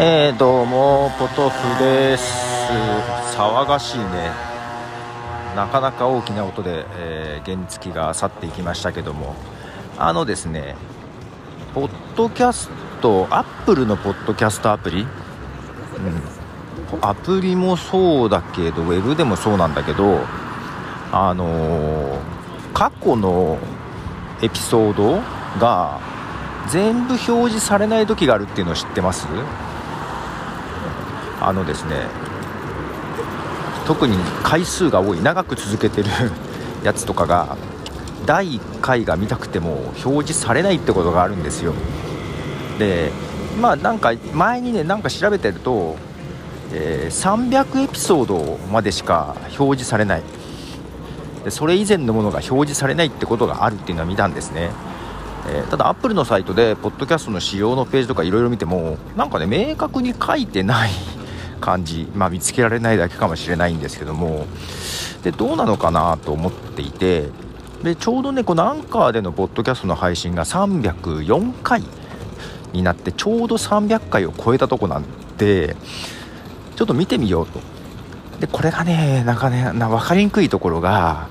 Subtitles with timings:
[0.00, 2.70] えー、どうもポトフです。
[3.36, 4.30] 騒がしいね。
[5.56, 9.34] なかなか大きな音で、えー、原付が去っていきましたけども。
[9.98, 10.76] あのですね
[11.74, 12.70] ポッドキャス
[13.02, 15.08] トアップルのポッドキャストアプリ、うん、
[17.00, 20.20] アプリもそうだけどウェブでもそうなんだけど
[21.10, 22.18] あのー、
[22.72, 23.58] 過去の
[24.42, 25.20] エピソード
[25.58, 25.98] が
[26.68, 29.26] 全部表示されない時があるっていうのを知ってます？
[31.48, 32.06] あのですね
[33.86, 36.10] 特に回数が多い長く続けてる
[36.84, 37.56] やつとかが
[38.26, 41.72] 第1回が見たくても表示されないってことがあるんですよ。
[42.78, 43.10] で
[43.58, 45.96] まあなんか前にねなんか調べてると、
[46.70, 50.22] えー、300エピソードまでしか表示されない。
[51.44, 54.70] でそれ以前のものが表示されないってことがあるっていうのは見たんですね。
[55.48, 60.90] えー、ただアップルのサイトでポッドキャストの仕様のページとかいろいろ見てもなんかね明確に書いてない
[61.58, 64.46] 感じ、まあ、見つけられないだけかもしれないんですけども
[65.22, 67.28] でどうなのかなと思っていて
[67.82, 71.82] でちょうどねこのアンカーでのポッドキャストの配信が304回
[72.72, 75.04] になってちょうど300回を超えたとこなん
[75.36, 75.76] で
[76.76, 77.60] ちょっと見てみようと。
[78.40, 81.28] でこれがねなんかねな分かりにくいところが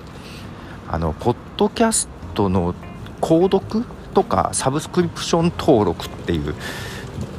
[0.89, 2.75] あのポッドキャストの
[3.21, 6.53] 購読とかサブスクリプション登録っていう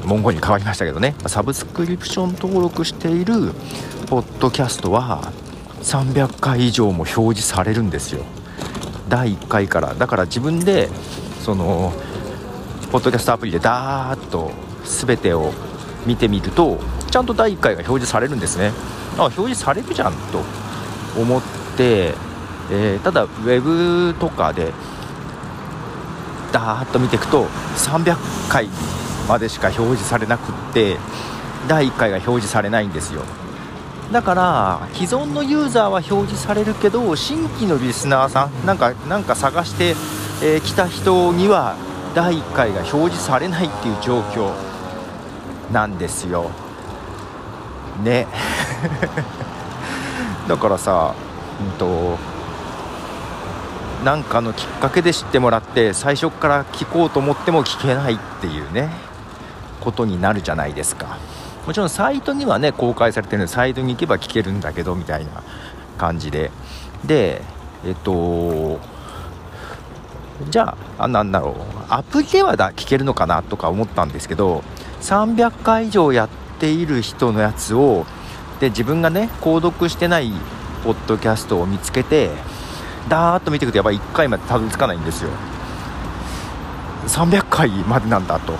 [0.04, 1.14] 文言に変わりましたけどね。
[1.26, 3.52] サブスクリプション登録している
[4.08, 5.32] ポッドキャストは
[5.82, 8.24] 300回以上も表示されるんですよ。
[9.08, 9.94] 第1回から。
[9.94, 10.88] だから自分で
[11.42, 11.92] その
[12.90, 14.50] ポッドキャストアプリでダーッと
[14.84, 15.52] 全てを
[16.06, 16.78] 見てみると
[17.10, 18.72] ちゃんと第1回が表示されるんですね。
[19.18, 20.42] あ表示されるじゃんと
[21.20, 21.42] 思っ
[21.76, 22.14] て、
[22.70, 24.72] えー、ただウェブとかで
[26.52, 27.46] ダーッと見ていくと
[27.76, 28.16] 300
[28.48, 28.68] 回
[29.28, 30.96] までしか表示されなくって
[31.68, 33.22] 第1回が表示されないんですよ。
[34.12, 39.94] だから既存のユーザーは表示されるけど新規のリスナーさんなんかなんか探して
[40.40, 41.76] き、えー、た人には
[42.14, 44.52] 第1回が表示されないっていう状況
[45.70, 46.50] なんですよ。
[48.02, 48.26] ね。
[50.48, 51.14] だからさ
[51.60, 52.16] うんと
[54.04, 59.07] なんかのきっかけで知ってもらって最初から聞こうと思っても聞けないっていうね。
[59.88, 61.16] ことになるじゃないですか。
[61.66, 65.42] もちろんサイトにはね公開されてるのでサイトに行けば聞けるんだけどみたいな
[65.96, 66.50] 感じで。
[67.04, 67.40] で
[67.86, 68.80] えっと
[70.50, 71.54] じゃあなんだろう。
[71.88, 74.62] アプリではだ聞けるのかなとか思ったんですけど
[75.00, 76.28] 300回以上やっ
[76.58, 78.04] ている人のやつを
[78.60, 80.32] で自分がね購読してない
[80.84, 82.30] ポッドキャストを見つけて
[83.08, 85.30] ダーッと見ていくとやっぱり1回までたどり着かないんですよ。
[87.06, 88.52] 300回までなんだと。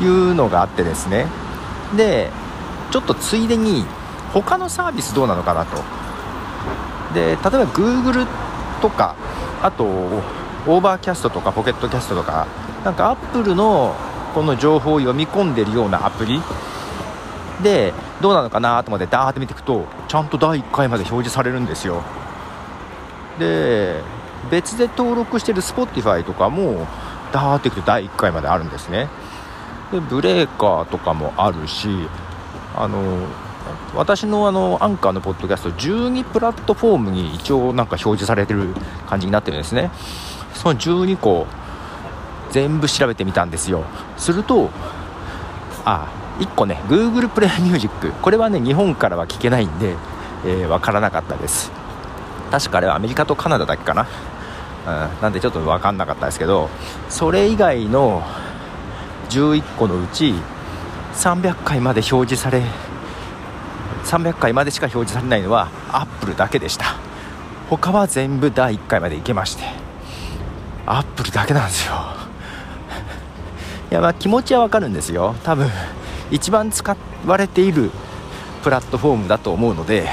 [0.00, 1.26] いうのがあってですね。
[1.96, 2.30] で
[2.90, 3.84] ちょっとついでに
[4.32, 5.76] 他のサービスどうなのかなと。
[7.14, 8.26] で例えば Google
[8.80, 9.14] とか
[9.62, 12.46] あと Overcast とか Pocket Casts とか
[12.84, 13.94] なんか Apple の
[14.34, 16.40] この情報を読み込んでるようなアプリ。
[17.62, 22.02] でどうなのかなと思ってダーって見ていくとちゃんと第1回まで表示されるんですよ。
[23.38, 24.02] で
[24.50, 26.86] 別で登録してる Spotify とかも
[27.32, 29.08] ダーっていくと第1回まであるんですね。
[29.94, 31.88] でブレーカーとかもあるし
[32.74, 33.00] あの
[33.94, 38.74] 私のあのアンカーのポッドキャスト12プラットフォームに一応なんか表示されてる
[39.06, 39.90] 感じになってるんですね。
[40.52, 41.46] その12個
[42.50, 43.84] 全部調べてみたんですよ。
[44.16, 44.70] すると
[45.84, 46.08] あ
[46.40, 49.94] 1個ね Google プレイミュージックこれはね日本からは聞けないんで、
[50.44, 51.70] えー、分からなかったです。
[52.50, 54.08] 確かあれはアメリカとカナダだけかな、
[54.86, 56.68] うん、なんでちょっと分かんなかったですけど
[57.08, 58.22] それ以外の
[59.34, 60.34] 11個のうち
[61.14, 62.62] 300回まで表示され
[64.04, 66.96] 300回までしか表示されないのはアップルだけでした。
[67.70, 69.64] 他は全部第1回までいけまして
[70.86, 71.94] アップルだけなんですよ。
[73.90, 75.34] いやまあ気持ちはわかるんですよ。
[75.42, 75.68] 多分
[76.30, 76.96] 一番使
[77.26, 77.90] われている
[78.62, 80.08] プラットフォームだと思うので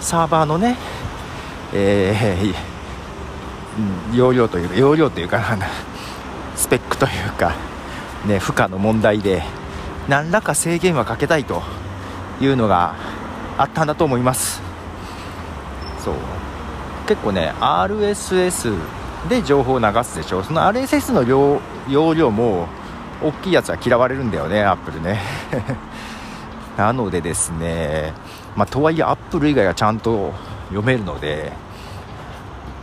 [0.00, 0.76] サーバーのね、
[1.72, 5.40] えー、容量というか容量というか
[6.56, 7.71] スペックというか
[8.26, 9.42] ね、負荷の問題で
[10.08, 11.62] 何らか制限はかけたいと
[12.40, 12.94] いうのが
[13.58, 14.62] あったんだと思います。
[15.98, 16.14] そう。
[17.06, 18.76] 結構ね RSS
[19.28, 20.42] で情報を流すでしょ。
[20.42, 21.22] その RSS の
[21.88, 22.68] 容量も
[23.22, 25.20] 大きいやつは嫌われるんだよねアップルね。
[26.76, 28.14] なのでですね
[28.56, 30.32] まあ、とはいえアップル以外はちゃんと
[30.68, 31.52] 読めるので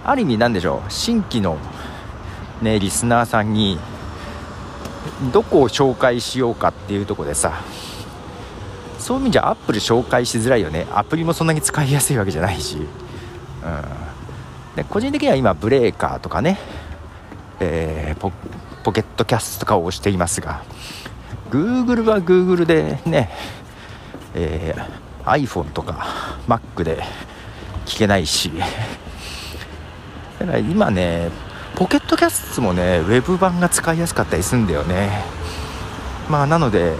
[0.03, 0.91] ある意味なんでしょう。
[0.91, 1.57] 新規の
[2.61, 3.79] ねリスナーさんに
[5.33, 7.61] どこを紹介しようかっていうとこでさ
[8.97, 10.85] そういう意味じゃアップル紹介しづらいよね。
[10.93, 12.85] アプリもそんなに使いやすいわけじゃないし、うん、
[14.75, 16.59] で個人的には今ブレーカーとかね、
[17.59, 18.31] えー、
[18.83, 20.63] Pocket Casts とかを押していますが
[21.49, 23.29] Google は Google でね、
[24.35, 26.05] えー、iPhone とか
[26.47, 27.01] Mac で
[27.85, 28.51] 聞けないし。
[30.39, 31.29] だから今ね
[31.75, 35.23] Pocket Casts もねウェブ版が使いやすかったりするんだよね
[36.29, 36.93] まあなので、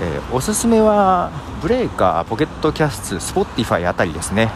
[0.00, 1.30] えー、おすすめは
[1.62, 4.50] Breaker、Pocket Casts、 Spotify あたりですね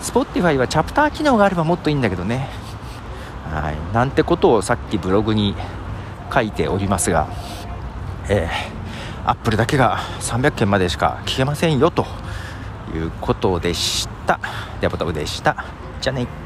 [0.00, 2.48] Spotify はチャプター機能があればもっといいんだけどね
[3.50, 5.54] はいなんてことをさっきブログに
[6.32, 7.28] 書いておりますが、
[8.28, 12.06] えー、Apple だけが300件までしか聞けませんよと
[12.94, 14.40] いうことでした。
[14.80, 15.64] ではボタブでした。
[16.00, 16.45] じゃあね。